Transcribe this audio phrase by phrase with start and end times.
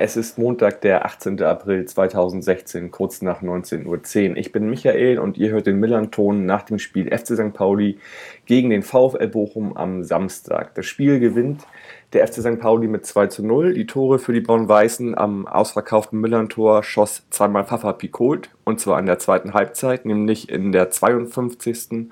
[0.00, 1.42] es ist Montag, der 18.
[1.42, 4.36] April 2016, kurz nach 19.10 Uhr.
[4.36, 7.52] Ich bin Michael und ihr hört den Millanton nach dem Spiel FC St.
[7.52, 7.98] Pauli
[8.46, 10.76] gegen den VfL Bochum am Samstag.
[10.76, 11.66] Das Spiel gewinnt
[12.12, 12.60] der FC St.
[12.60, 13.74] Pauli mit 2 zu 0.
[13.74, 19.06] Die Tore für die Braun-Weißen am ausverkauften Millantor schoss zweimal Pfaffer Picot und zwar in
[19.06, 22.08] der zweiten Halbzeit, nämlich in der 52.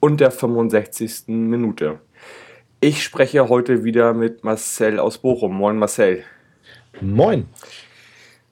[0.00, 1.28] und der 65.
[1.28, 2.00] Minute.
[2.80, 5.54] Ich spreche heute wieder mit Marcel aus Bochum.
[5.54, 6.24] Moin Marcel.
[7.00, 7.46] Moin.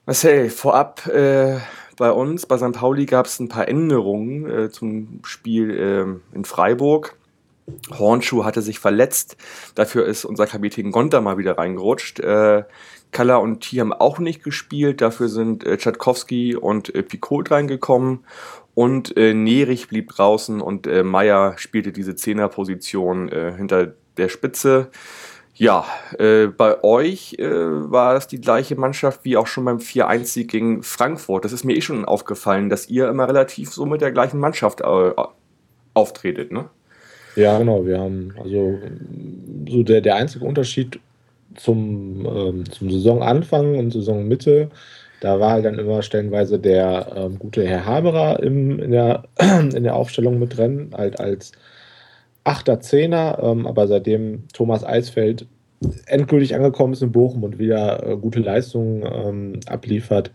[0.05, 1.57] Marcel, vorab äh,
[1.97, 2.71] bei uns, bei St.
[2.71, 7.17] Pauli gab es ein paar Änderungen äh, zum Spiel äh, in Freiburg.
[7.91, 9.35] Hornschuh hatte sich verletzt,
[9.75, 12.21] dafür ist unser Kapitän Gonta mal wieder reingerutscht.
[12.21, 12.63] Äh,
[13.11, 18.23] Kalla und T haben auch nicht gespielt, dafür sind äh, Tchaikovsky und äh, Picot reingekommen
[18.73, 24.89] und äh, Nerich blieb draußen und äh, Meyer spielte diese Zehnerposition äh, hinter der Spitze.
[25.59, 25.85] Ja,
[26.19, 30.83] äh, bei euch äh, war es die gleiche Mannschaft wie auch schon beim 4-1-Sieg gegen
[30.83, 31.45] Frankfurt.
[31.45, 34.81] Das ist mir eh schon aufgefallen, dass ihr immer relativ so mit der gleichen Mannschaft
[34.81, 35.11] äh,
[35.95, 36.65] auftretet, ne?
[37.35, 37.85] Ja, genau.
[37.85, 38.77] Wir haben also
[39.67, 40.99] so der, der einzige Unterschied
[41.55, 44.69] zum, ähm, zum Saisonanfang und Saisonmitte,
[45.21, 49.83] da war halt dann immer stellenweise der ähm, gute Herr Haberer im, in, der, in
[49.83, 51.51] der Aufstellung mit drin, halt als
[52.47, 55.47] Achter, Zehner, ähm, aber seitdem Thomas Eisfeld
[56.05, 60.31] endgültig angekommen ist in Bochum und wieder äh, gute Leistungen ähm, abliefert,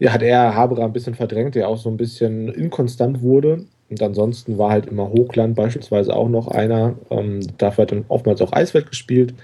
[0.00, 3.66] ja, hat er Haberer ein bisschen verdrängt, der auch so ein bisschen inkonstant wurde.
[3.90, 6.96] Und ansonsten war halt immer Hochland beispielsweise auch noch einer.
[7.10, 9.34] Ähm, dafür hat dann oftmals auch Eisfeld gespielt.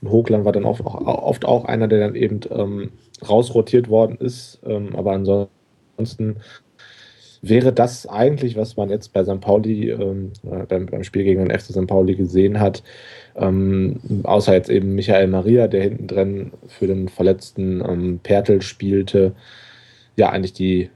[0.00, 2.90] Und Hochland war dann oft auch, oft auch einer, der dann eben ähm,
[3.28, 4.58] rausrotiert worden ist.
[4.66, 6.36] Ähm, aber ansonsten
[7.48, 9.40] wäre das eigentlich, was man jetzt bei St.
[9.40, 10.32] Pauli, ähm,
[10.68, 11.86] beim, beim, Spiel gegen den FC St.
[11.86, 12.82] Pauli gesehen hat,
[13.36, 19.32] ähm, außer jetzt eben Michael Maria, der hinten drin für den verletzten ähm, Pertel spielte,
[20.16, 20.90] ja, eigentlich die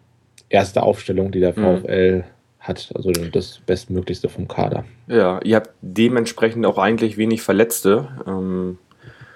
[0.48, 2.24] erste Aufstellung, die der VfL mhm.
[2.58, 4.84] hat, also das Bestmöglichste vom Kader.
[5.06, 8.08] Ja, ihr habt dementsprechend auch eigentlich wenig Verletzte.
[8.26, 8.78] Ähm,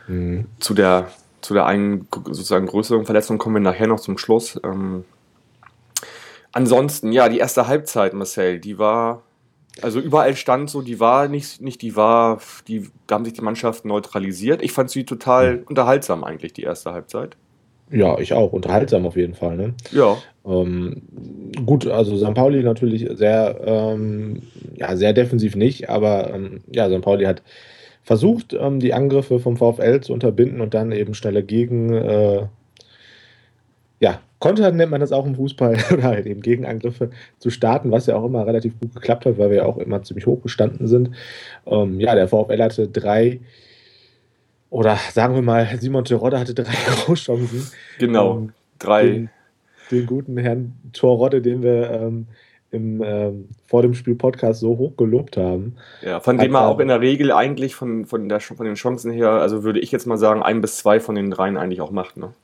[0.09, 0.47] mhm.
[0.59, 1.09] Zu der
[1.45, 4.59] zu der einen sozusagen größeren Verletzung kommen wir nachher noch zum Schluss.
[4.65, 5.05] Ähm,
[6.55, 9.25] Ansonsten, ja, die erste Halbzeit, Marcel, die war,
[9.83, 12.39] also überall stand so, die war nicht, nicht die war,
[12.69, 14.63] die, da haben sich die Mannschaften neutralisiert.
[14.63, 15.63] Ich fand sie total mhm.
[15.69, 17.37] unterhaltsam eigentlich, die erste Halbzeit.
[17.91, 18.53] Ja, ich auch.
[18.53, 19.57] Unterhaltsam auf jeden Fall.
[19.57, 19.75] Ne?
[19.91, 20.17] Ja.
[20.47, 21.03] Ähm,
[21.67, 22.35] gut, also St.
[22.35, 24.43] Pauli natürlich sehr, ähm,
[24.77, 27.03] ja, sehr defensiv nicht, aber ähm, ja, St.
[27.03, 27.43] Pauli hat
[28.05, 32.47] versucht, ähm, die Angriffe vom VfL zu unterbinden und dann eben schnelle Gegen, äh,
[33.99, 38.05] ja, Kontern nennt man das auch im Fußball oder halt eben Gegenangriffe zu starten, was
[38.05, 40.87] ja auch immer relativ gut geklappt hat, weil wir ja auch immer ziemlich hoch gestanden
[40.87, 41.13] sind.
[41.65, 43.41] Ähm, ja, der VfL hatte drei
[44.69, 46.75] oder sagen wir mal, Simon Terodde hatte drei
[47.07, 47.71] Großchancen.
[47.99, 49.07] Genau, ähm, drei.
[49.07, 49.31] Den,
[49.91, 52.27] den, guten Herrn Torrodde, den wir ähm,
[52.71, 55.77] im, ähm, vor dem Spiel Podcast so hoch gelobt haben.
[56.03, 59.11] Ja, von dem er auch in der Regel eigentlich von, von, der, von den Chancen
[59.11, 61.93] her, also würde ich jetzt mal sagen, ein bis zwei von den dreien eigentlich auch
[61.93, 62.19] macht.
[62.19, 62.35] Ne?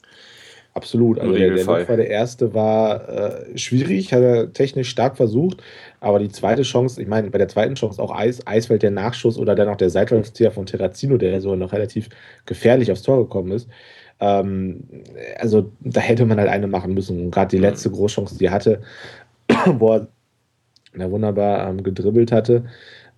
[0.75, 1.19] Absolut.
[1.19, 5.62] Also der, der Notfall, der erste war äh, schwierig, hat er technisch stark versucht,
[5.98, 9.36] aber die zweite Chance, ich meine, bei der zweiten Chance auch Eis, Eisfeld der Nachschuss
[9.36, 12.08] oder dann auch der Seitwärtszieher von Terrazino, der so noch relativ
[12.47, 13.69] gefährlich aufs Tor gekommen ist.
[14.20, 14.84] Ähm,
[15.38, 17.25] also da hätte man halt eine machen müssen.
[17.25, 17.62] Und gerade die mhm.
[17.62, 18.81] letzte Großchance, die er hatte,
[19.66, 22.64] wo er wunderbar ähm, gedribbelt hatte,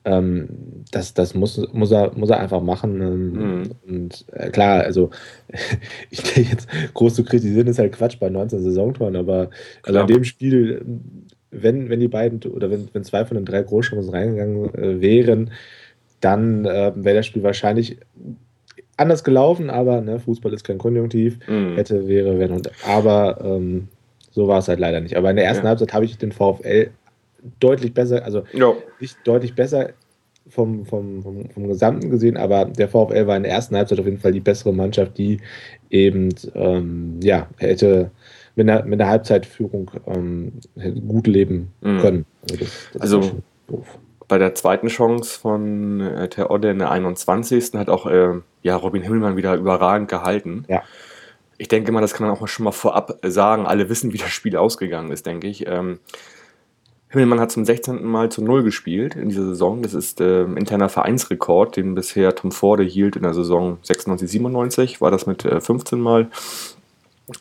[0.04, 0.48] ähm,
[0.90, 2.98] das, das muss, muss, er, muss er einfach machen.
[3.32, 3.70] Mhm.
[3.86, 5.10] Und äh, klar, also
[6.10, 9.50] ich denke jetzt groß zu kritisieren ist halt Quatsch bei 19 Saisontoren, aber
[9.82, 10.84] also in dem Spiel,
[11.50, 15.50] wenn, wenn die beiden oder wenn, wenn zwei von den drei Großchancen reingegangen äh, wären,
[16.20, 17.98] dann äh, wäre das Spiel wahrscheinlich
[18.96, 21.74] anders gelaufen, aber ne, Fußball ist kein Konjunktiv, mhm.
[21.74, 23.88] hätte, wäre, wenn und aber ähm,
[24.30, 25.16] so war es halt leider nicht.
[25.16, 25.70] Aber in der ersten ja.
[25.70, 26.90] Halbzeit habe ich den VfL
[27.60, 28.72] deutlich besser, also ja.
[29.00, 29.90] nicht deutlich besser
[30.48, 34.06] vom, vom, vom, vom, Gesamten gesehen, aber der VfL war in der ersten Halbzeit auf
[34.06, 35.40] jeden Fall die bessere Mannschaft, die
[35.90, 38.10] eben ähm, ja, hätte
[38.54, 40.52] mit einer, mit einer Halbzeitführung ähm,
[41.06, 41.98] gut leben mhm.
[42.00, 42.26] können.
[42.42, 43.42] Also, das, das also
[44.28, 47.74] bei der zweiten Chance von äh, Terodde in der 21.
[47.74, 50.64] hat auch äh, ja, Robin Himmelmann wieder überragend gehalten.
[50.68, 50.82] Ja.
[51.58, 53.66] Ich denke mal, das kann man auch schon mal vorab sagen.
[53.66, 55.66] Alle wissen, wie das Spiel ausgegangen ist, denke ich.
[55.66, 55.98] Ähm,
[57.12, 58.04] Himmelmann hat zum 16.
[58.04, 59.82] Mal zu Null gespielt in dieser Saison.
[59.82, 65.00] Das ist äh, interner Vereinsrekord, den bisher Tom Forde hielt in der Saison 96, 97,
[65.02, 66.30] war das mit äh, 15 Mal.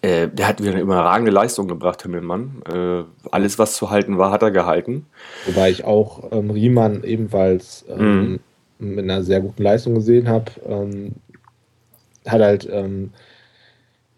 [0.01, 2.61] Äh, der hat wieder eine überragende Leistung gebracht, Himmelmann.
[2.69, 5.05] Äh, alles, was zu halten war, hat er gehalten.
[5.45, 8.39] Wobei ich auch ähm, Riemann ebenfalls ähm,
[8.77, 8.95] mhm.
[8.95, 10.51] mit einer sehr guten Leistung gesehen habe.
[10.67, 11.13] Ähm,
[12.27, 13.11] hat halt, ähm,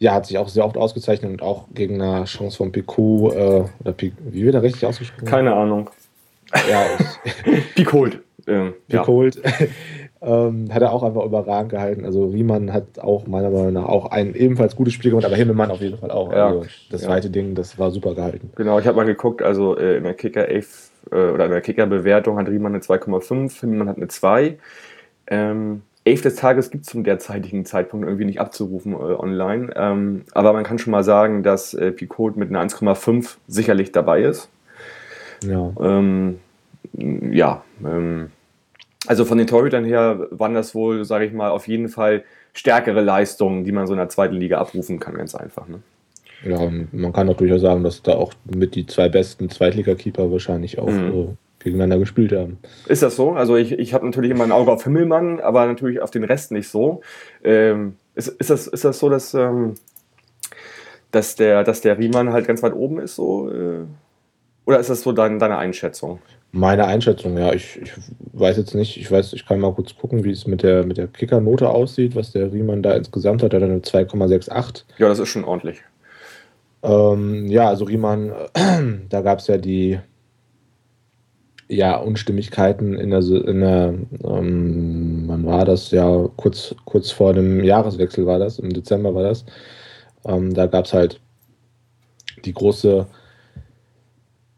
[0.04, 3.64] ja, hat sich auch sehr oft ausgezeichnet und auch gegen eine Chance von Picot, äh,
[3.80, 5.26] oder Pic wie wird er richtig ausgesprochen?
[5.26, 5.90] Keine Ahnung.
[6.70, 6.84] Ja,
[7.76, 8.20] Picolt.
[8.46, 9.42] Ähm, Picolt.
[9.44, 9.52] Ja.
[10.26, 12.06] Ähm, hat er auch einfach überragend gehalten.
[12.06, 15.70] Also Riemann hat auch meiner Meinung nach auch ein ebenfalls gutes Spiel gemacht, aber Himmelmann
[15.70, 16.32] auf jeden Fall auch.
[16.32, 16.48] Ja.
[16.48, 17.08] Also das ja.
[17.10, 18.50] zweite Ding, das war super gehalten.
[18.56, 21.60] Genau, ich habe mal geguckt, also äh, in der Kicker 11 äh, oder in der
[21.60, 24.58] Kicker-Bewertung hat Riemann eine 2,5, Himmelmann hat eine 2.
[25.28, 29.74] Ähm, 11 des Tages gibt es zum derzeitigen Zeitpunkt irgendwie nicht abzurufen äh, online.
[29.76, 34.22] Ähm, aber man kann schon mal sagen, dass äh, Picot mit einer 1,5 sicherlich dabei
[34.22, 34.50] ist.
[35.44, 35.72] Ja.
[35.80, 36.40] Ähm,
[36.94, 38.32] ja, ähm,
[39.08, 42.24] also von den Torhütern her waren das wohl, sage ich mal, auf jeden Fall
[42.54, 45.68] stärkere Leistungen, die man so in der zweiten Liga abrufen kann, ganz einfach.
[45.68, 45.80] Ne?
[46.46, 50.80] Ja, man kann auch durchaus sagen, dass da auch mit die zwei besten Zweitliga-Keeper wahrscheinlich
[50.80, 51.38] auch mhm.
[51.64, 52.58] Gegeneinander gespielt haben.
[52.88, 53.32] Ist das so?
[53.32, 56.52] Also ich, ich habe natürlich immer ein Auge auf Himmelmann, aber natürlich auf den Rest
[56.52, 57.02] nicht so.
[57.44, 59.76] Ähm, ist, ist, das, ist das so, dass, ähm,
[61.12, 63.16] dass, der, dass der Riemann halt ganz weit oben ist?
[63.16, 63.86] So, äh,
[64.66, 66.20] oder ist das so dein, deine Einschätzung?
[66.52, 67.52] Meine Einschätzung, ja.
[67.52, 67.92] Ich, ich
[68.34, 70.98] weiß jetzt nicht, ich weiß, ich kann mal kurz gucken, wie es mit der, mit
[70.98, 73.54] der Kickernote aussieht, was der Riemann da insgesamt hat.
[73.54, 74.84] Er hat eine 2,68.
[75.00, 75.82] Ja, das ist schon ordentlich.
[76.84, 78.34] Ähm, ja, also Riemann,
[79.10, 80.00] da gab es ja die
[81.76, 83.94] ja, Unstimmigkeiten in der, in der
[84.24, 85.92] ähm, wann war das?
[85.92, 89.46] Ja, kurz, kurz vor dem Jahreswechsel war das, im Dezember war das.
[90.26, 91.20] Ähm, da gab es halt
[92.46, 93.08] die große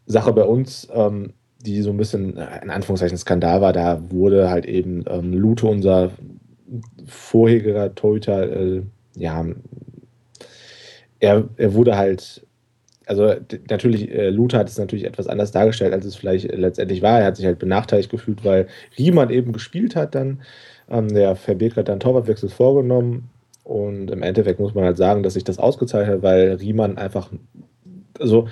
[0.06, 4.66] Sache bei uns, ähm, die so ein bisschen in Anführungszeichen Skandal war, da wurde halt
[4.66, 6.10] eben ähm, Lute, unser
[7.06, 8.82] vorheriger Torhüter, äh,
[9.16, 9.44] ja,
[11.18, 12.45] er, er wurde halt,
[13.06, 13.34] also
[13.70, 17.20] natürlich, äh, Lute hat es natürlich etwas anders dargestellt, als es vielleicht letztendlich war.
[17.20, 18.66] Er hat sich halt benachteiligt gefühlt, weil
[18.98, 20.42] Riemann eben gespielt hat dann.
[20.90, 23.30] Ähm, der Verbeek hat dann Torwartwechsel vorgenommen
[23.62, 27.30] und im Endeffekt muss man halt sagen, dass sich das ausgezeichnet hat, weil Riemann einfach,
[28.18, 28.48] also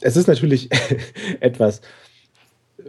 [0.00, 0.68] es ist natürlich
[1.40, 1.80] etwas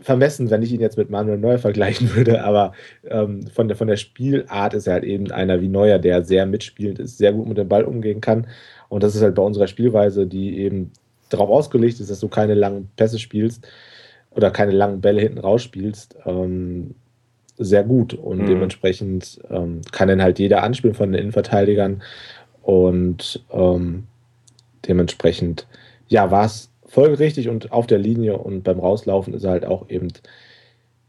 [0.02, 2.74] vermessen, wenn ich ihn jetzt mit Manuel Neuer vergleichen würde, aber
[3.10, 6.46] ähm, von, der, von der Spielart ist er halt eben einer wie Neuer, der sehr
[6.46, 8.48] mitspielend ist, sehr gut mit dem Ball umgehen kann.
[8.90, 10.92] Und das ist halt bei unserer Spielweise, die eben
[11.30, 13.68] darauf ausgelegt ist, dass du keine langen Pässe spielst
[14.32, 16.96] oder keine langen Bälle hinten rausspielst, ähm,
[17.58, 18.14] sehr gut.
[18.14, 18.46] Und mhm.
[18.46, 22.04] dementsprechend ähm, kann dann halt jeder anspielen von den Innenverteidigern.
[22.62, 24.04] Und ähm,
[24.88, 25.68] dementsprechend,
[26.08, 29.90] ja, war es folgerichtig und auf der Linie und beim Rauslaufen ist er halt auch
[29.90, 30.10] eben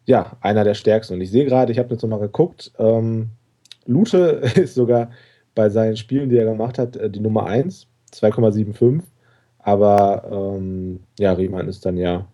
[0.04, 1.14] ja, einer der stärksten.
[1.14, 3.28] Und ich sehe gerade, ich habe jetzt nochmal geguckt, ähm,
[3.86, 5.10] Lute ist sogar
[5.54, 9.02] bei seinen Spielen, die er gemacht hat, äh, die Nummer 1, 2,75.
[9.58, 12.26] Aber ähm, ja, Riemann ist dann ja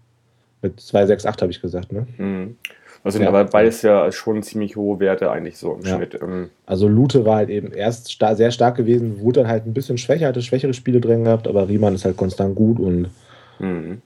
[0.63, 2.07] mit 2,68, habe ich gesagt, ne?
[2.17, 2.57] Mhm.
[3.03, 3.29] Also ja.
[3.29, 5.97] aber beides ja schon ziemlich hohe Werte eigentlich so im ja.
[5.97, 6.19] Schnitt.
[6.23, 6.51] Ähm.
[6.65, 9.99] Also Lute war halt eben erst star sehr stark gewesen, wurde dann halt ein bisschen
[9.99, 13.11] schwächer, hatte schwächere Spiele drin gehabt, aber Riemann ist halt konstant gut und
[13.59, 14.03] Mhm.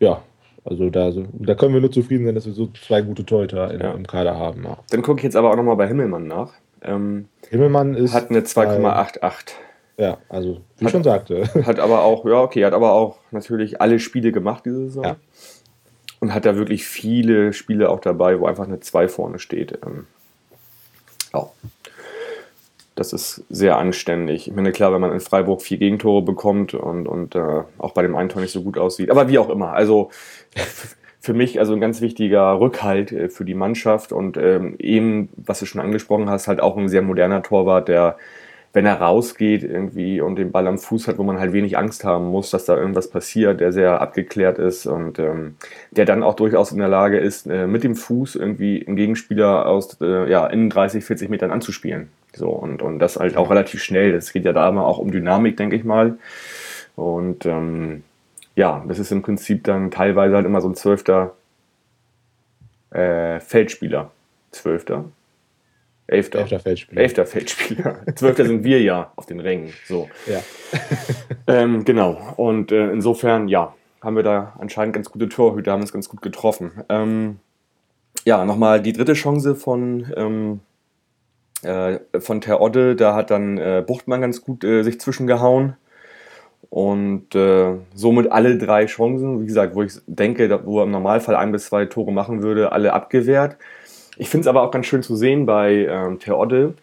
[0.00, 0.22] Ja,
[0.64, 3.92] also da, da können wir nur zufrieden sein, dass wir so zwei gute Torhüter ja.
[3.92, 4.64] im Kader haben.
[4.64, 4.78] Ja.
[4.90, 6.52] Dann gucke ich jetzt aber auch nochmal bei Himmelmann nach.
[6.82, 8.14] Ähm, Himmelmann ist.
[8.14, 9.52] Hat eine 2,88.
[9.96, 11.44] Ja, also wie hat, schon sagte.
[11.66, 15.04] Hat aber auch, ja, okay, hat aber auch natürlich alle Spiele gemacht diese Saison.
[15.04, 15.16] Ja.
[16.18, 19.78] Und hat da wirklich viele Spiele auch dabei, wo einfach eine 2 vorne steht.
[19.86, 20.06] Ähm,
[21.32, 21.46] ja.
[22.94, 24.46] Das ist sehr anständig.
[24.46, 28.02] Ich meine, klar, wenn man in Freiburg vier Gegentore bekommt und, und äh, auch bei
[28.02, 29.10] dem einen Tor nicht so gut aussieht.
[29.10, 29.72] Aber wie auch immer.
[29.72, 30.10] Also
[31.24, 35.58] für mich also ein ganz wichtiger Rückhalt äh, für die Mannschaft und ähm, eben, was
[35.58, 38.16] du schon angesprochen hast, halt auch ein sehr moderner Torwart, der,
[38.74, 42.04] wenn er rausgeht irgendwie und den Ball am Fuß hat, wo man halt wenig Angst
[42.04, 45.56] haben muss, dass da irgendwas passiert, der sehr abgeklärt ist und ähm,
[45.92, 49.66] der dann auch durchaus in der Lage ist, äh, mit dem Fuß irgendwie einen Gegenspieler
[49.66, 52.10] aus äh, ja, in 30, 40 Metern anzuspielen.
[52.34, 54.12] So, und, und das halt auch relativ schnell.
[54.12, 56.18] Das geht ja da immer auch um Dynamik, denke ich mal.
[56.96, 58.02] Und ähm,
[58.56, 61.34] ja, das ist im Prinzip dann teilweise halt immer so ein zwölfter
[62.90, 64.10] äh, Feldspieler.
[64.50, 65.04] Zwölfter?
[66.06, 66.40] Elfter.
[66.40, 67.00] Elfter Feldspieler.
[67.00, 67.96] Elfter Feldspieler.
[68.14, 69.72] Zwölfter sind wir ja auf den Rängen.
[69.86, 70.08] So.
[70.26, 70.40] Ja.
[71.46, 72.34] ähm, genau.
[72.36, 76.20] Und äh, insofern, ja, haben wir da anscheinend ganz gute Torhüter, haben uns ganz gut
[76.20, 76.72] getroffen.
[76.90, 77.38] Ähm,
[78.24, 80.60] ja, nochmal die dritte Chance von ähm,
[81.64, 85.76] äh, von Terodde, da hat dann äh, Buchtmann ganz gut äh, sich zwischengehauen.
[86.70, 91.36] Und äh, somit alle drei Chancen, wie gesagt, wo ich denke, wo er im Normalfall
[91.36, 93.56] ein bis zwei Tore machen würde, alle abgewehrt.
[94.16, 96.74] Ich finde es aber auch ganz schön zu sehen bei ähm, Terodde,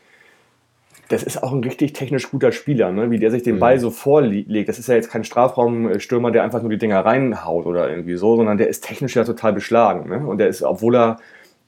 [1.11, 3.11] das ist auch ein richtig technisch guter Spieler, ne?
[3.11, 4.69] wie der sich den Ball so vorlegt.
[4.69, 8.37] Das ist ja jetzt kein Strafraumstürmer, der einfach nur die Dinger reinhaut oder irgendwie so,
[8.37, 10.09] sondern der ist technisch ja total beschlagen.
[10.09, 10.25] Ne?
[10.25, 11.17] Und der ist, obwohl er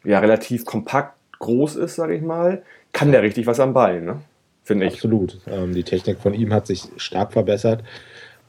[0.05, 2.63] ja relativ kompakt groß ist, sage ich mal,
[2.93, 4.21] kann der richtig was am Ball, ne?
[4.63, 4.93] finde ich.
[4.93, 5.39] Absolut.
[5.47, 7.83] Ähm, die Technik von ihm hat sich stark verbessert.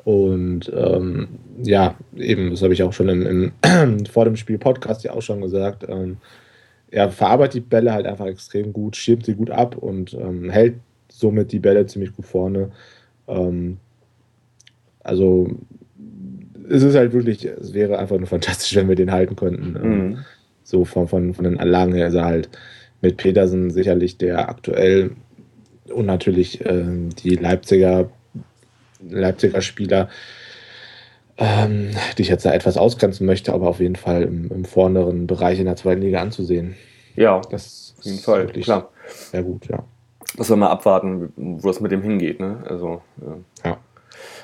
[0.05, 1.29] Und ähm,
[1.63, 5.23] ja, eben, das habe ich auch schon im, im vor dem Spiel Podcast ja auch
[5.23, 5.87] schon gesagt.
[5.89, 6.19] Ähm,
[6.91, 10.77] er verarbeitet die Bälle halt einfach extrem gut, schirmt sie gut ab und ähm, hält
[11.09, 12.71] somit die Bälle ziemlich gut vorne.
[13.27, 13.79] Ähm,
[15.03, 15.49] also
[16.69, 19.77] es ist halt wirklich, es wäre einfach nur fantastisch, wenn wir den halten könnten.
[19.77, 20.19] Ähm, mhm.
[20.63, 22.49] So von, von, von den Anlagen her ist er halt
[23.05, 25.13] mit Petersen sicherlich der aktuell
[25.93, 26.85] und natürlich äh,
[27.23, 28.09] die Leipziger,
[29.07, 30.09] Leipziger Spieler,
[31.37, 35.27] ähm, die ich jetzt da etwas ausgrenzen möchte, aber auf jeden Fall im, im vorderen
[35.27, 36.77] Bereich in der zweiten Liga anzusehen.
[37.15, 38.91] Ja, das auf jeden Fall, klar.
[39.07, 39.85] Sehr gut, ja.
[40.37, 42.41] Muss man mal abwarten, wo das mit dem hingeht.
[42.41, 42.65] Ne?
[42.69, 43.71] Also, ja.
[43.71, 43.77] ja.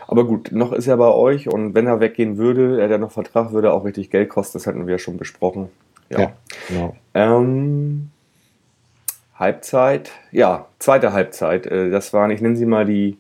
[0.07, 3.13] Aber gut, noch ist er bei euch und wenn er weggehen würde, er ja noch
[3.13, 5.69] Vertrag, würde auch richtig Geld kosten, das hatten wir ja schon besprochen.
[6.11, 6.33] Ja, ja
[6.69, 6.97] genau.
[7.15, 8.11] Ähm,
[9.41, 11.67] Halbzeit, ja, zweite Halbzeit.
[11.67, 13.17] Äh, das waren, ich nenne sie mal die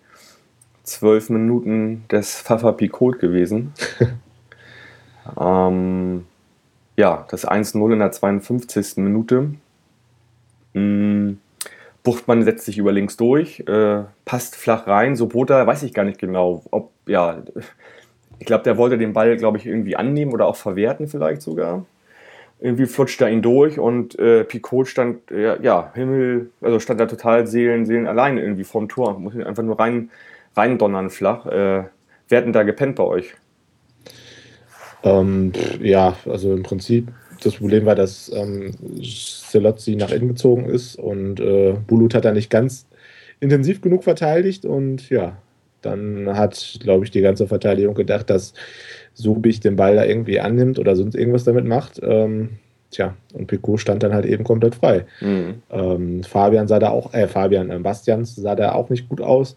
[0.84, 3.72] zwölf Minuten des Pfaffer Picot gewesen.
[5.40, 6.26] ähm,
[6.96, 8.98] ja, das 1-0 in der 52.
[8.98, 9.54] Minute.
[10.74, 11.38] Mhm.
[12.02, 15.16] Buchtmann setzt sich über links durch, äh, passt flach rein.
[15.16, 17.42] Sobota weiß ich gar nicht genau, ob, ja,
[18.38, 21.84] ich glaube, der wollte den Ball, glaube ich, irgendwie annehmen oder auch verwerten, vielleicht sogar.
[22.60, 27.06] Irgendwie flutscht er ihn durch und äh, Picot stand, ja, ja, Himmel, also stand da
[27.06, 29.18] total Seelen, Seelen allein irgendwie vorm Tor.
[29.18, 30.10] Muss ihn einfach nur rein,
[30.56, 31.46] rein donnern flach.
[31.46, 31.84] Äh,
[32.28, 33.34] wer hat denn da gepennt bei euch?
[35.02, 37.08] Ähm, ja, also im Prinzip
[37.42, 42.32] das Problem war, dass ähm, Selotzi nach innen gezogen ist und äh, Bulut hat da
[42.32, 42.86] nicht ganz
[43.40, 45.38] intensiv genug verteidigt und ja,
[45.82, 48.54] dann hat, glaube ich, die ganze Verteidigung gedacht, dass
[49.14, 52.00] Subich den Ball da irgendwie annimmt oder sonst irgendwas damit macht.
[52.02, 52.58] Ähm,
[52.90, 55.04] tja, und Picot stand dann halt eben komplett frei.
[55.20, 55.62] Mhm.
[55.70, 59.56] Ähm, Fabian sah da auch, äh, Fabian, äh, Bastians sah da auch nicht gut aus,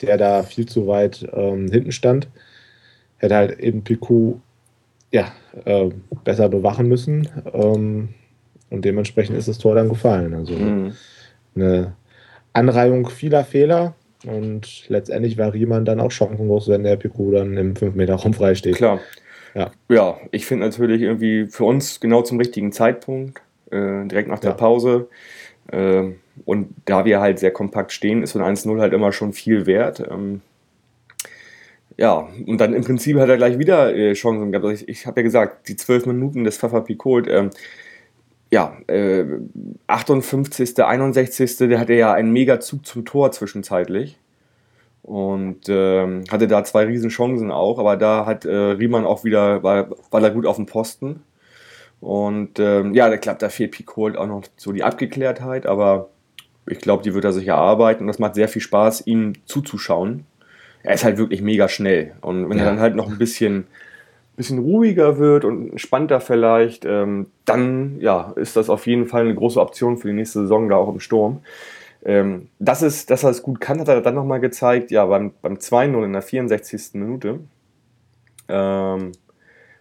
[0.00, 2.28] der da viel zu weit ähm, hinten stand.
[3.18, 4.40] Hätte halt eben Picot
[5.14, 5.32] ja,
[5.64, 5.90] äh,
[6.24, 7.28] besser bewachen müssen.
[7.52, 8.08] Ähm,
[8.70, 10.34] und dementsprechend ist das Tor dann gefallen.
[10.34, 10.92] Also mhm.
[11.54, 11.94] eine
[12.52, 13.94] Anreihung vieler Fehler.
[14.26, 18.76] Und letztendlich war Riemann dann auch chancenlos, wenn der Pico dann im 5-Meter-Raum frei steht.
[18.76, 19.00] Klar.
[19.54, 23.40] Ja, ja ich finde natürlich irgendwie für uns genau zum richtigen Zeitpunkt,
[23.70, 24.56] äh, direkt nach der ja.
[24.56, 25.08] Pause.
[25.70, 26.12] Äh,
[26.44, 29.66] und da wir halt sehr kompakt stehen, ist so ein 1-0 halt immer schon viel
[29.66, 30.00] wert.
[30.10, 30.40] Ähm,
[31.96, 34.66] ja, und dann im Prinzip hat er gleich wieder äh, Chancen gehabt.
[34.66, 37.50] Also ich, ich habe ja gesagt, die zwölf Minuten des Pfeffer Picot, ähm,
[38.54, 39.24] ja, äh,
[39.86, 44.18] 58., 61., der hatte ja einen Megazug zum Tor zwischenzeitlich.
[45.02, 49.62] Und ähm, hatte da zwei riesen Chancen auch, aber da hat äh, Riemann auch wieder,
[49.62, 51.22] war, war da gut auf dem Posten.
[52.00, 56.08] Und ähm, ja, da klappt, da fehlt Picot auch noch so die Abgeklärtheit, aber
[56.66, 60.24] ich glaube, die wird er sich erarbeiten und das macht sehr viel Spaß, ihm zuzuschauen
[60.84, 62.12] er ist halt wirklich mega schnell.
[62.20, 62.64] Und wenn ja.
[62.64, 63.66] er dann halt noch ein bisschen,
[64.36, 69.34] bisschen ruhiger wird und entspannter vielleicht, ähm, dann ja, ist das auf jeden Fall eine
[69.34, 71.40] große Option für die nächste Saison da auch im Sturm.
[72.04, 75.32] Ähm, das ist, dass er es gut kann, hat er dann nochmal gezeigt, ja, beim,
[75.40, 76.94] beim 2-0 in der 64.
[76.94, 77.40] Minute.
[78.48, 79.12] Ähm,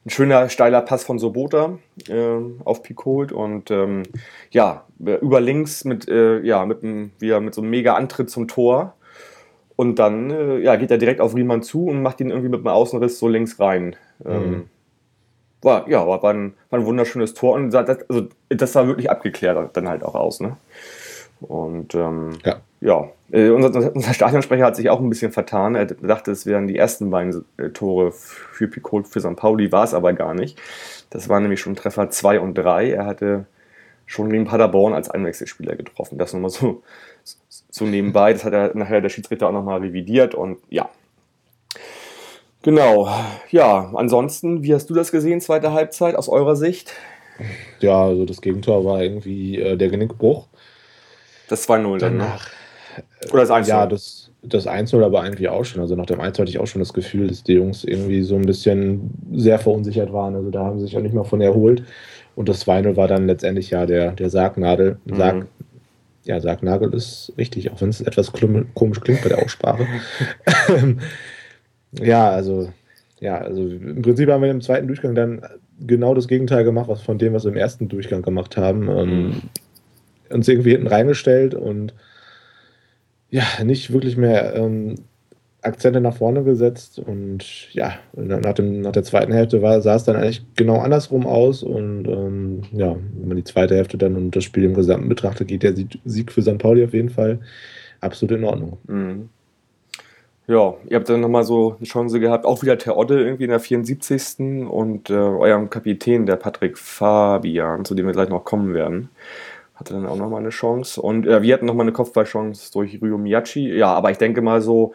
[0.06, 1.78] ein schöner steiler Pass von Sobota
[2.10, 4.04] äh, auf Picot und ähm,
[4.52, 8.48] ja, über links mit, äh, ja, mit, einem, wieder mit so einem mega Antritt zum
[8.48, 8.96] Tor.
[9.84, 12.62] Und dann äh, ja, geht er direkt auf Riemann zu und macht ihn irgendwie mit
[12.62, 13.98] einem Außenriss so links rein.
[14.26, 14.64] Ähm, mhm.
[15.62, 19.76] war, ja, war, ein, war ein wunderschönes Tor und das, also, das sah wirklich abgeklärt
[19.76, 20.40] dann halt auch aus.
[20.40, 20.56] Ne?
[21.42, 23.10] Und ähm, ja, ja.
[23.30, 25.76] Äh, unser, unser Stadionsprecher hat sich auch ein bisschen vertan.
[25.76, 29.36] Er dachte, es wären die ersten beiden äh, Tore für Picot für St.
[29.36, 30.62] Pauli, war es aber gar nicht.
[31.10, 32.92] Das waren nämlich schon Treffer 2 und 3.
[32.92, 33.48] Er hatte
[34.06, 36.18] schon gegen Paderborn als Einwechselspieler getroffen.
[36.18, 36.84] Das nochmal so,
[37.74, 38.34] so nebenbei.
[38.34, 40.90] Das hat er nachher der Schiedsrichter auch nochmal revidiert und ja.
[42.62, 43.10] Genau.
[43.50, 46.94] Ja, ansonsten, wie hast du das gesehen, zweite Halbzeit aus eurer Sicht?
[47.80, 50.48] Ja, also das Gegentor war irgendwie äh, der Genickbruch.
[51.50, 52.32] Das 2-0 dann, ne?
[53.32, 53.68] Oder das 1-0?
[53.68, 55.82] Ja, das, das 1-0 aber eigentlich auch schon.
[55.82, 58.36] Also nach dem 1 hatte ich auch schon das Gefühl, dass die Jungs irgendwie so
[58.36, 60.36] ein bisschen sehr verunsichert waren.
[60.36, 61.84] Also da haben sie sich auch nicht mal von erholt.
[62.36, 65.16] Und das 2-0 war dann letztendlich ja der, der Sargnadel, mhm.
[65.16, 65.48] Sarg,
[66.24, 69.86] ja, Sargnagel ist richtig, auch wenn es etwas komisch klingt bei der Aussprache.
[72.00, 72.72] ja, also,
[73.20, 75.46] ja, also im Prinzip haben wir im zweiten Durchgang dann
[75.80, 78.90] genau das Gegenteil gemacht, was von dem, was wir im ersten Durchgang gemacht haben.
[78.90, 79.42] Ähm, mhm.
[80.30, 81.94] uns irgendwie hinten reingestellt und
[83.30, 84.96] ja, nicht wirklich mehr ähm,
[85.64, 90.04] Akzente nach vorne gesetzt und ja, nach, dem, nach der zweiten Hälfte war, sah es
[90.04, 94.36] dann eigentlich genau andersrum aus und ähm, ja, wenn man die zweite Hälfte dann und
[94.36, 95.74] das Spiel im Gesamten betrachtet, geht der
[96.06, 96.58] Sieg für St.
[96.58, 97.40] Pauli auf jeden Fall
[98.02, 98.78] absolut in Ordnung.
[98.88, 99.30] Mhm.
[100.46, 103.62] Ja, ihr habt dann nochmal so eine Chance gehabt, auch wieder Terodde irgendwie in der
[103.62, 104.68] 74.
[104.70, 109.08] und äh, eurem Kapitän, der Patrick Fabian, zu dem wir gleich noch kommen werden,
[109.76, 111.02] hatte dann auch nochmal eine Chance.
[111.02, 113.74] Und äh, wir hatten nochmal eine Kopfballchance durch Ryo Miyachi.
[113.74, 114.94] Ja, aber ich denke mal so,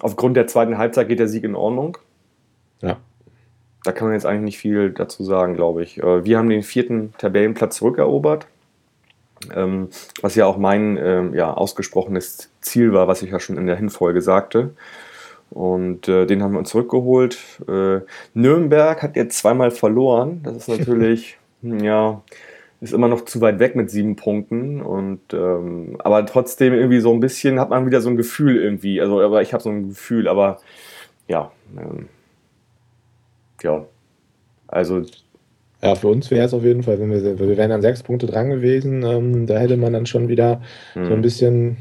[0.00, 1.98] aufgrund der zweiten Halbzeit geht der Sieg in Ordnung.
[2.80, 2.98] Ja.
[3.84, 5.98] Da kann man jetzt eigentlich nicht viel dazu sagen, glaube ich.
[6.02, 8.46] Äh, wir haben den vierten Tabellenplatz zurückerobert.
[9.54, 9.88] Ähm,
[10.20, 13.76] was ja auch mein ähm, ja, ausgesprochenes Ziel war, was ich ja schon in der
[13.76, 14.74] Hinfolge sagte.
[15.48, 17.38] Und äh, den haben wir uns zurückgeholt.
[17.66, 18.00] Äh,
[18.34, 20.42] Nürnberg hat jetzt zweimal verloren.
[20.42, 22.22] Das ist natürlich, ja,
[22.80, 24.80] ist immer noch zu weit weg mit sieben Punkten.
[24.80, 29.00] Und ähm, aber trotzdem irgendwie so ein bisschen hat man wieder so ein Gefühl irgendwie.
[29.00, 30.58] Also, aber ich habe so ein Gefühl, aber
[31.28, 32.08] ja, ähm,
[33.62, 33.84] ja.
[34.68, 35.02] Also
[35.82, 38.26] ja, für uns wäre es auf jeden Fall, wenn wir, wir wären dann sechs Punkte
[38.26, 40.60] dran gewesen, ähm, da hätte man dann schon wieder
[40.94, 41.06] mhm.
[41.06, 41.22] so ein mhm.
[41.22, 41.76] bisschen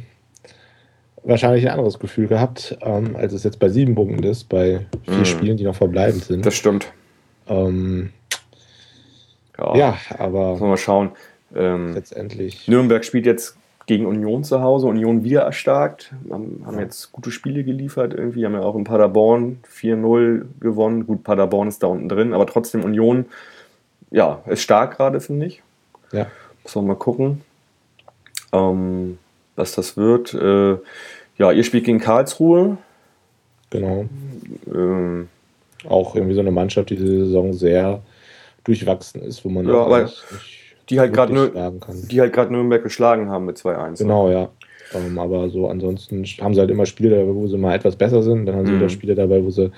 [1.23, 5.17] wahrscheinlich ein anderes Gefühl gehabt, ähm, als es jetzt bei sieben Punkten ist, bei vier
[5.17, 5.25] mhm.
[5.25, 6.45] Spielen, die noch verbleibend sind.
[6.45, 6.91] Das stimmt.
[7.47, 8.11] Ähm,
[9.59, 10.57] ja, ja, aber.
[10.57, 11.11] Mal schauen.
[11.55, 12.67] Ähm, letztendlich.
[12.67, 14.87] Nürnberg spielt jetzt gegen Union zu Hause.
[14.87, 16.13] Union wieder erstarkt.
[16.29, 18.45] Haben, haben jetzt gute Spiele geliefert irgendwie.
[18.45, 21.07] Haben ja auch in Paderborn 4-0 gewonnen.
[21.07, 23.25] Gut, Paderborn ist da unten drin, aber trotzdem Union
[24.11, 25.63] ja, ist stark gerade, finde ich.
[26.11, 26.27] Ja.
[26.63, 27.41] Muss man mal gucken,
[28.53, 29.17] ähm,
[29.55, 30.33] was das wird.
[30.33, 30.77] Äh,
[31.37, 32.77] ja, ihr spielt gegen Karlsruhe.
[33.69, 34.05] Genau.
[34.73, 35.29] Ähm,
[35.87, 38.01] auch irgendwie so eine Mannschaft, die diese Saison sehr
[38.69, 40.23] durchwachsen ist, wo man ja, aber nicht,
[40.89, 41.51] die halt gerade
[42.10, 43.97] die halt gerade Nürnberg geschlagen haben mit 2-1.
[43.97, 44.49] Genau, ja.
[44.93, 48.23] Ähm, aber so ansonsten haben sie halt immer Spiele dabei, wo sie mal etwas besser
[48.23, 48.77] sind, dann haben sie mhm.
[48.77, 49.71] wieder Spiele dabei, wo sie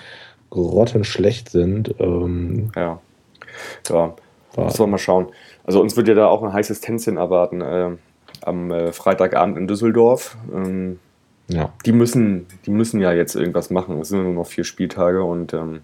[0.49, 1.95] grottenschlecht sind.
[1.99, 2.99] Ähm, ja.
[3.89, 4.15] Ja,
[4.56, 5.27] muss man mal schauen.
[5.63, 7.91] Also uns wird ja da auch ein heißes Tänzchen erwarten äh,
[8.41, 10.38] am äh, Freitagabend in Düsseldorf.
[10.54, 10.99] Ähm,
[11.47, 11.73] ja.
[11.86, 13.99] Die müssen, die müssen ja jetzt irgendwas machen.
[13.99, 15.82] Es sind nur noch vier Spieltage und ähm,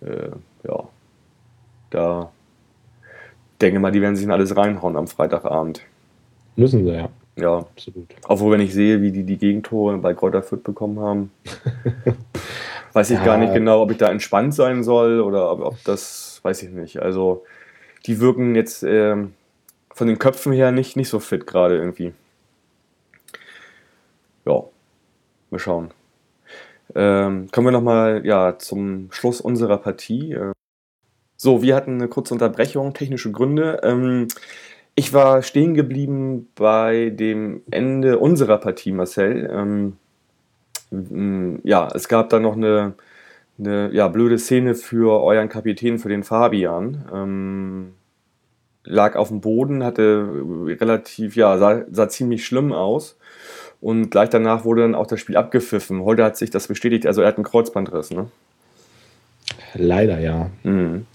[0.00, 0.30] äh,
[0.66, 0.84] ja,
[1.94, 2.30] da
[3.60, 5.82] denke mal, die werden sich in alles reinhauen am Freitagabend.
[6.56, 7.08] Müssen sie, ja.
[7.36, 8.14] Ja, absolut.
[8.28, 11.32] Obwohl, wenn ich sehe, wie die die Gegentore bei Kräuter Fürth bekommen haben,
[12.92, 13.24] weiß ich ja.
[13.24, 16.70] gar nicht genau, ob ich da entspannt sein soll oder ob, ob das weiß ich
[16.70, 17.02] nicht.
[17.02, 17.44] Also
[18.06, 19.32] die wirken jetzt ähm,
[19.92, 22.12] von den Köpfen her nicht, nicht so fit gerade irgendwie.
[24.44, 24.62] Ja,
[25.50, 25.90] mal schauen.
[26.94, 30.36] Ähm, kommen wir nochmal ja, zum Schluss unserer Partie.
[31.36, 33.80] So, wir hatten eine kurze Unterbrechung, technische Gründe.
[33.82, 34.28] Ähm,
[34.94, 39.50] ich war stehen geblieben bei dem Ende unserer Partie, Marcel.
[39.52, 39.96] Ähm,
[41.64, 42.94] ja, es gab da noch eine
[43.58, 47.04] eine ja, blöde Szene für euren Kapitän, für den Fabian.
[47.12, 47.94] Ähm,
[48.84, 50.28] lag auf dem Boden, hatte
[50.80, 53.16] relativ, ja, sah, sah ziemlich schlimm aus.
[53.80, 56.04] Und gleich danach wurde dann auch das Spiel abgepfiffen.
[56.04, 58.28] Heute hat sich das bestätigt, also er hat einen Kreuzbandriss, ne?
[59.74, 60.50] Leider ja.
[60.62, 61.06] Mhm.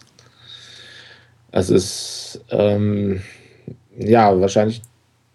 [1.52, 3.22] Es ist ähm,
[3.98, 4.82] ja wahrscheinlich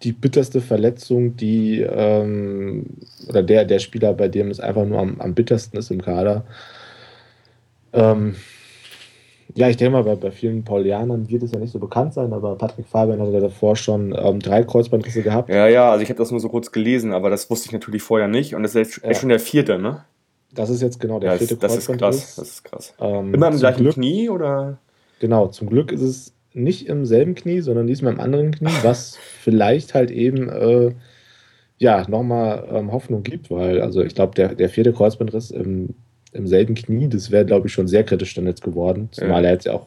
[0.02, 2.86] die bitterste Verletzung, die ähm,
[3.28, 6.44] oder der, der Spieler, bei dem es einfach nur am, am bittersten ist im Kader.
[7.92, 8.34] Ähm,
[9.54, 12.32] ja, ich denke mal, bei, bei vielen Paulianern wird es ja nicht so bekannt sein,
[12.32, 15.48] aber Patrick Fabian hatte davor schon ähm, drei Kreuzbandrisse gehabt.
[15.48, 18.02] Ja, ja, also ich habe das nur so kurz gelesen, aber das wusste ich natürlich
[18.02, 18.54] vorher nicht.
[18.54, 19.14] Und das ist jetzt ja.
[19.14, 20.04] schon der vierte, ne?
[20.52, 22.94] Das ist jetzt genau der ja, vierte das, das ist krass, das ist krass.
[23.00, 24.78] Ähm, Immer im gleichen Glück, Knie, oder?
[25.24, 29.16] Genau, zum Glück ist es nicht im selben Knie, sondern diesmal im anderen Knie, was
[29.16, 30.92] vielleicht halt eben äh,
[31.78, 35.94] ja nochmal ähm, Hoffnung gibt, weil also ich glaube, der, der vierte Kreuzbandriss im
[36.34, 37.08] im selben Knie.
[37.08, 39.08] Das wäre, glaube ich, schon sehr kritisch dann jetzt geworden.
[39.12, 39.48] Zumal ja.
[39.48, 39.86] er jetzt ja auch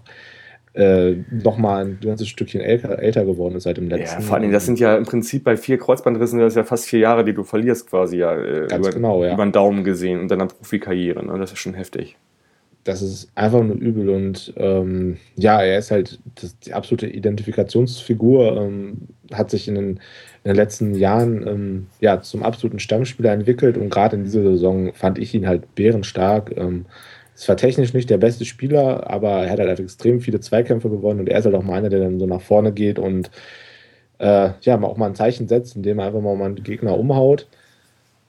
[0.73, 4.21] äh, nochmal ein ganzes Stückchen älter, älter geworden ist seit dem letzten.
[4.21, 6.86] Ja, vor allem, das sind ja im Prinzip bei vier Kreuzbandrissen, das ist ja fast
[6.86, 9.34] vier Jahre, die du verlierst quasi ja, äh, über, genau, ja.
[9.34, 11.26] über den Daumen gesehen und deiner Profikarriere.
[11.26, 11.38] Ne?
[11.38, 12.15] Das ist schon heftig.
[12.88, 18.56] Das ist einfach nur übel und ähm, ja, er ist halt das, die absolute Identifikationsfigur,
[18.56, 23.78] ähm, hat sich in den in den letzten Jahren ähm, ja, zum absoluten Stammspieler entwickelt
[23.78, 26.56] und gerade in dieser Saison fand ich ihn halt bärenstark.
[26.56, 26.86] Ähm,
[27.36, 31.19] es war technisch nicht der beste Spieler, aber er hat halt extrem viele Zweikämpfe gewonnen
[31.19, 33.30] und er ist halt auch mal einer, der dann so nach vorne geht und
[34.19, 37.47] äh, ja, auch mal ein Zeichen setzt, indem er einfach mal einen Gegner umhaut.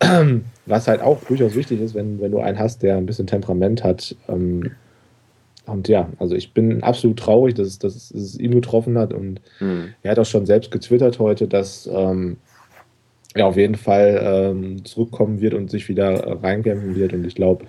[0.67, 3.83] Was halt auch durchaus wichtig ist, wenn, wenn du einen hast, der ein bisschen Temperament
[3.85, 4.15] hat.
[4.29, 4.73] Ähm,
[5.67, 9.13] und ja, also ich bin absolut traurig, dass es, dass es ihm getroffen hat.
[9.13, 9.95] Und mhm.
[10.03, 12.39] er hat auch schon selbst getwittert heute, dass ähm,
[13.37, 17.13] ja, auf jeden Fall ähm, zurückkommen wird und sich wieder reinkämpfen wird.
[17.13, 17.67] Und ich glaube,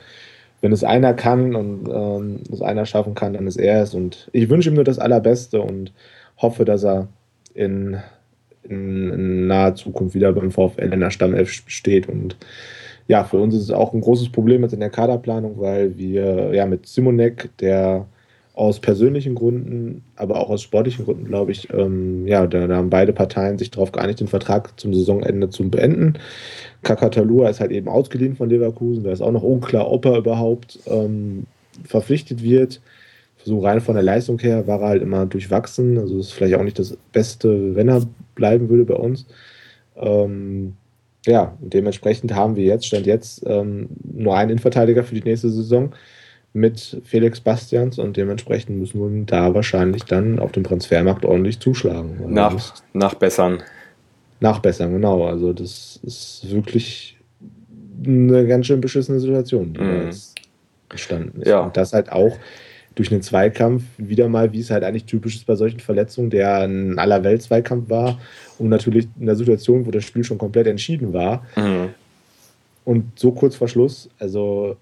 [0.62, 3.94] wenn es einer kann und ähm, es einer schaffen kann, dann ist er es.
[3.94, 5.94] Und ich wünsche ihm nur das Allerbeste und
[6.38, 7.08] hoffe, dass er
[7.54, 7.98] in,
[8.69, 12.08] in, naher Zukunft wieder beim VfL in der Stammelf steht.
[12.08, 12.38] Und
[13.08, 16.53] ja, für uns ist es auch ein großes Problem jetzt in der Kaderplanung, weil wir
[16.53, 18.05] ja mit Simonek, der
[18.60, 22.89] aus persönlichen Gründen, aber auch aus sportlichen Gründen, glaube ich, ähm, ja, da, da, haben
[22.89, 26.15] beide Parteien sich darauf geeinigt, den Vertrag zum Saisonende zu beenden.
[26.84, 30.77] Kakatalua ist halt eben ausgeliehen von Leverkusen, da ist auch noch unklar, ob er überhaupt
[30.88, 31.45] ähm,
[31.86, 32.82] verpflichtet wird.
[33.45, 36.63] So rein von der Leistung her war er halt immer durchwachsen, also ist vielleicht auch
[36.63, 38.01] nicht das Beste, wenn er
[38.36, 39.28] bleiben würde bei uns.
[39.96, 40.76] Ähm,
[41.26, 45.92] ja, dementsprechend haben wir jetzt, stand jetzt, ähm, nur einen Innenverteidiger für die nächste Saison
[46.54, 52.34] mit Felix Bastians und dementsprechend müssen wir da wahrscheinlich dann auf dem Transfermarkt ordentlich zuschlagen.
[52.34, 53.62] Nach, nachbessern.
[54.39, 55.26] Nachbessern, genau.
[55.26, 57.18] Also das ist wirklich
[58.06, 59.86] eine ganz schön beschissene Situation, die mhm.
[59.86, 60.36] da jetzt
[60.89, 61.48] entstanden ist.
[61.48, 61.60] Ja.
[61.60, 62.38] Und das halt auch
[63.00, 66.58] durch einen Zweikampf wieder mal, wie es halt eigentlich typisch ist bei solchen Verletzungen, der
[66.58, 68.20] ein Allerwelt-Zweikampf war
[68.58, 71.46] und natürlich in der Situation, wo das Spiel schon komplett entschieden war.
[71.56, 71.94] Mhm.
[72.84, 74.76] Und so kurz vor Schluss, also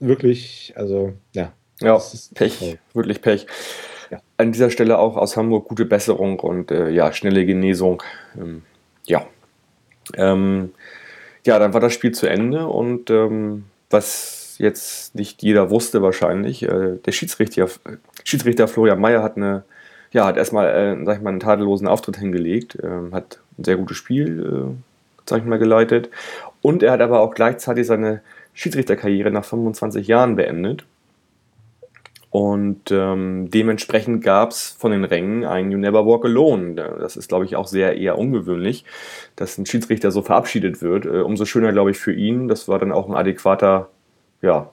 [0.00, 1.52] wirklich, also ja.
[1.82, 2.00] Ja,
[2.32, 2.78] Pech, toll.
[2.94, 3.46] wirklich Pech.
[4.10, 4.22] Ja.
[4.38, 8.02] An dieser Stelle auch aus Hamburg gute Besserung und äh, ja, schnelle Genesung.
[8.34, 8.62] Ähm,
[9.04, 9.26] ja.
[10.14, 10.72] Ähm,
[11.44, 16.62] ja, dann war das Spiel zu Ende und ähm, was jetzt nicht jeder wusste wahrscheinlich,
[16.62, 17.68] äh, der Schiedsrichter,
[18.24, 19.64] Schiedsrichter Florian Mayer hat eine,
[20.12, 23.76] ja, hat erstmal, äh, sag ich mal, einen tadellosen Auftritt hingelegt, äh, hat ein sehr
[23.76, 26.10] gutes Spiel, äh, sag ich mal, geleitet
[26.62, 28.22] und er hat aber auch gleichzeitig seine
[28.54, 30.84] Schiedsrichterkarriere nach 25 Jahren beendet.
[32.30, 36.74] Und ähm, dementsprechend gab es von den Rängen ein You Never Walk Alone.
[36.74, 38.86] Das ist, glaube ich, auch sehr eher ungewöhnlich,
[39.36, 41.04] dass ein Schiedsrichter so verabschiedet wird.
[41.04, 42.48] Äh, umso schöner, glaube ich, für ihn.
[42.48, 43.90] Das war dann auch ein adäquater
[44.42, 44.70] ja,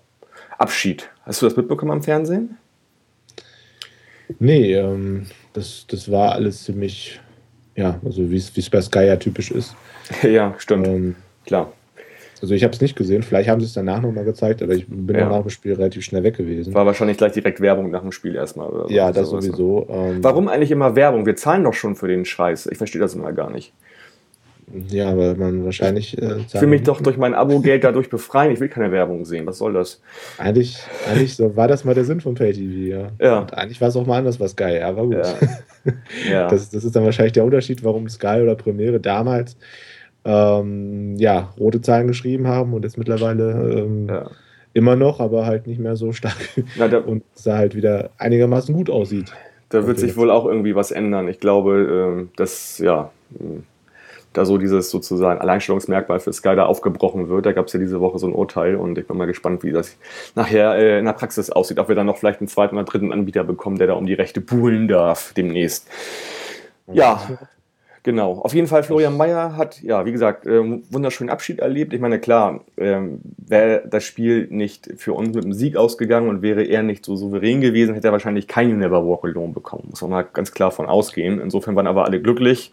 [0.58, 1.10] Abschied.
[1.24, 2.58] Hast du das mitbekommen am Fernsehen?
[4.40, 7.20] Nee, ähm, das, das war alles ziemlich,
[7.76, 9.76] ja, also wie es bei Sky ja typisch ist.
[10.24, 10.88] ja, stimmt.
[10.88, 11.74] Ähm, Klar.
[12.42, 14.86] Also ich habe es nicht gesehen, vielleicht haben sie es danach nochmal gezeigt, aber ich
[14.88, 15.28] bin ja.
[15.28, 16.74] nach dem Spiel relativ schnell weg gewesen.
[16.74, 18.70] War wahrscheinlich gleich direkt Werbung nach dem Spiel erstmal.
[18.70, 19.46] Oder ja, das sowas.
[19.46, 19.88] sowieso.
[19.90, 21.26] Ähm, Warum eigentlich immer Werbung?
[21.26, 22.68] Wir zahlen doch schon für den Scheiß.
[22.68, 23.74] Ich verstehe das immer gar nicht.
[24.90, 26.22] Ja, weil man wahrscheinlich.
[26.22, 28.52] Äh, ich will mich doch durch mein Abo-Geld dadurch befreien.
[28.52, 29.46] Ich will keine Werbung sehen.
[29.46, 30.02] Was soll das?
[30.38, 30.78] Eigentlich,
[31.10, 33.08] eigentlich so war das mal der Sinn von PayTV, ja.
[33.20, 33.40] ja.
[33.40, 35.16] Und eigentlich war es auch mal anders was geil, aber gut.
[35.16, 35.94] Ja.
[36.32, 36.48] ja.
[36.48, 39.58] Das, das ist dann wahrscheinlich der Unterschied, warum Sky oder Premiere damals
[40.26, 44.30] ähm, ja, rote Zahlen geschrieben haben und jetzt mittlerweile ähm, ja.
[44.74, 46.38] immer noch, aber halt nicht mehr so stark
[46.78, 49.32] Na, da, und sah halt wieder einigermaßen gut aussieht.
[49.70, 51.28] Da wird sich wohl auch irgendwie was ändern.
[51.28, 53.12] Ich glaube, äh, dass ja
[54.34, 57.46] da so dieses sozusagen Alleinstellungsmerkmal für Sky da aufgebrochen wird.
[57.46, 59.72] Da gab es ja diese Woche so ein Urteil und ich bin mal gespannt, wie
[59.72, 59.98] das
[60.36, 61.80] nachher äh, in der Praxis aussieht.
[61.80, 64.14] Ob wir dann noch vielleicht einen zweiten oder dritten Anbieter bekommen, der da um die
[64.14, 65.88] Rechte buhlen darf demnächst.
[66.92, 67.22] Ja,
[68.04, 71.94] Genau, auf jeden Fall Florian Mayer hat, ja, wie gesagt, ähm, wunderschönen Abschied erlebt.
[71.94, 76.42] Ich meine, klar, ähm, wäre das Spiel nicht für uns mit einem Sieg ausgegangen und
[76.42, 79.88] wäre er nicht so souverän gewesen, hätte er wahrscheinlich keinen Never Walk Alone bekommen.
[79.90, 81.42] Muss man mal ganz klar von ausgehen.
[81.42, 82.72] Insofern waren aber alle glücklich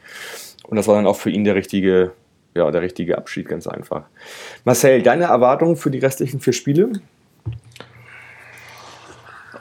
[0.68, 2.12] und das war dann auch für ihn der richtige,
[2.55, 4.02] ja, der richtige Abschied, ganz einfach.
[4.64, 6.92] Marcel, deine Erwartungen für die restlichen vier Spiele?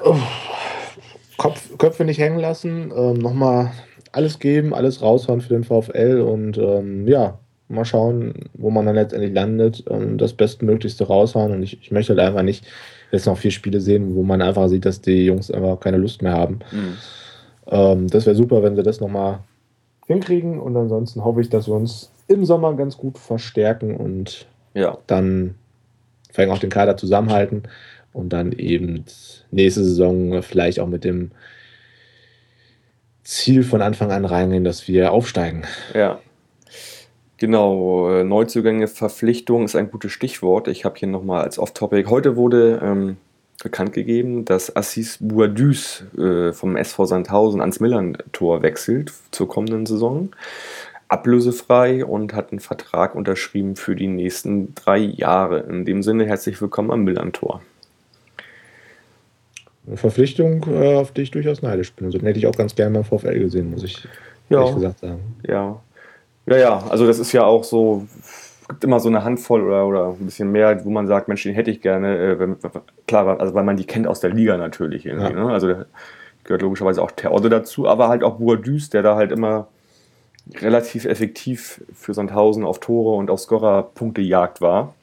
[0.03, 0.17] Oh.
[1.37, 3.71] Kopf, Köpfe nicht hängen lassen, ähm, nochmal
[4.11, 7.37] alles geben, alles raushauen für den VfL und ähm, ja,
[7.67, 11.51] mal schauen, wo man dann letztendlich landet und das Bestmöglichste raushauen.
[11.51, 12.65] Und ich, ich möchte halt einfach nicht
[13.11, 16.21] jetzt noch vier Spiele sehen, wo man einfach sieht, dass die Jungs einfach keine Lust
[16.21, 16.59] mehr haben.
[16.71, 16.97] Mhm.
[17.67, 19.39] Ähm, das wäre super, wenn sie das nochmal
[20.07, 24.97] hinkriegen und ansonsten hoffe ich, dass wir uns im Sommer ganz gut verstärken und ja.
[25.07, 25.55] dann
[26.31, 27.63] vielleicht auch den Kader zusammenhalten
[28.13, 29.05] und dann eben
[29.51, 31.31] nächste Saison vielleicht auch mit dem
[33.23, 35.63] Ziel von Anfang an reingehen, dass wir aufsteigen.
[35.93, 36.19] Ja.
[37.37, 40.67] Genau, äh, Neuzugänge, Verpflichtung ist ein gutes Stichwort.
[40.67, 42.09] Ich habe hier nochmal als Off-Topic.
[42.09, 43.17] Heute wurde ähm,
[43.65, 50.29] bekannt gegeben, dass Assis Boadus äh, vom SV Sandhausen ans Millern-Tor wechselt zur kommenden Saison.
[51.07, 55.61] Ablösefrei und hat einen Vertrag unterschrieben für die nächsten drei Jahre.
[55.61, 57.61] In dem Sinne herzlich willkommen am Millern-Tor.
[59.87, 62.05] Eine Verpflichtung, äh, auf die ich durchaus neidisch bin.
[62.05, 64.07] Also den hätte ich auch ganz gerne beim VfL gesehen, muss ich
[64.49, 64.59] ja.
[64.59, 65.35] ehrlich gesagt sagen.
[65.47, 65.81] Ja.
[66.45, 68.05] Ja, ja, also das ist ja auch so,
[68.67, 71.53] gibt immer so eine Handvoll oder, oder ein bisschen mehr, wo man sagt, Mensch, den
[71.53, 72.17] hätte ich gerne.
[72.17, 72.57] Äh, wenn,
[73.07, 75.33] klar, also weil man die kennt aus der Liga natürlich irgendwie.
[75.33, 75.45] Ja.
[75.45, 75.51] Ne?
[75.51, 75.75] Also
[76.43, 79.67] gehört logischerweise auch Terodde dazu, aber halt auch Bourdus, der da halt immer
[80.53, 84.93] relativ effektiv für Sandhausen auf Tore und auf Scorer-Punkte jagd war.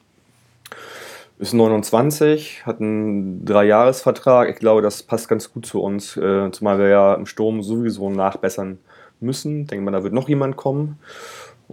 [1.39, 4.49] Ist 29, hat einen Dreijahresvertrag.
[4.49, 8.09] Ich glaube, das passt ganz gut zu uns, äh, zumal wir ja im Sturm sowieso
[8.09, 8.77] nachbessern
[9.19, 9.67] müssen.
[9.67, 10.99] Denke mal, da wird noch jemand kommen.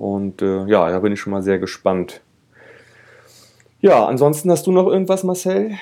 [0.00, 2.22] Und äh, ja, da bin ich schon mal sehr gespannt.
[3.82, 5.72] Ja, ansonsten hast du noch irgendwas, Marcel?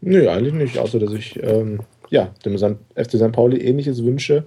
[0.00, 3.32] Nö, eigentlich nicht, außer dass ich ähm, ja, dem FC St.
[3.32, 4.44] Pauli ähnliches wünsche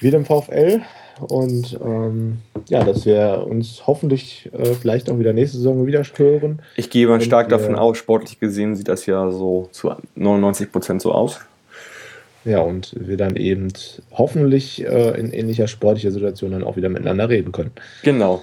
[0.00, 0.80] wie dem VfL.
[1.20, 6.60] Und ähm, ja, dass wir uns hoffentlich äh, vielleicht auch wieder nächste Saison wieder hören.
[6.74, 11.02] Ich gehe mal stark davon aus, sportlich gesehen sieht das ja so zu 99 Prozent
[11.02, 11.38] so aus.
[12.44, 13.68] Ja, und wir dann eben
[14.12, 17.72] hoffentlich äh, in ähnlicher sportlicher Situation dann auch wieder miteinander reden können.
[18.02, 18.42] Genau.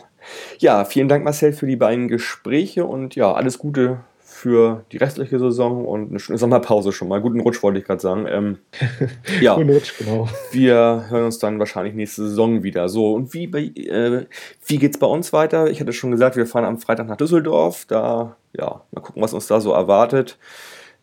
[0.59, 3.99] Ja, vielen Dank, Marcel, für die beiden Gespräche und ja, alles Gute
[4.37, 7.21] für die restliche Saison und eine schöne Sommerpause schon mal.
[7.21, 8.27] Guten Rutsch, wollte ich gerade sagen.
[8.29, 8.57] Ähm,
[9.41, 10.29] ja, Guten Rutsch, genau.
[10.51, 12.87] Wir hören uns dann wahrscheinlich nächste Saison wieder.
[12.87, 14.25] So, und wie, äh,
[14.67, 15.71] wie geht es bei uns weiter?
[15.71, 17.85] Ich hatte schon gesagt, wir fahren am Freitag nach Düsseldorf.
[17.87, 20.37] Da, ja, mal gucken, was uns da so erwartet.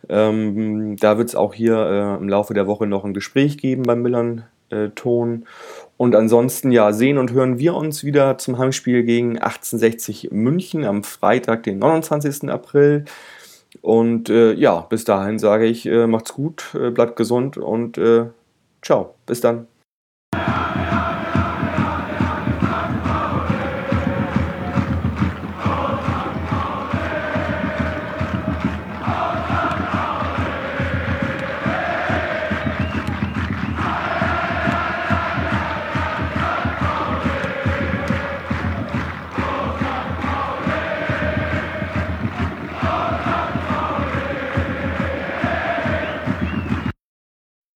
[0.08, 3.82] Ähm, da wird es auch hier äh, im Laufe der Woche noch ein Gespräch geben
[3.84, 5.46] beim Millern äh, Ton.
[5.96, 11.04] Und ansonsten, ja, sehen und hören wir uns wieder zum Heimspiel gegen 1860 München am
[11.04, 12.50] Freitag, den 29.
[12.50, 13.04] April.
[13.82, 18.26] Und äh, ja, bis dahin sage ich, äh, macht's gut, äh, bleibt gesund und äh,
[18.82, 19.14] ciao.
[19.26, 19.66] Bis dann.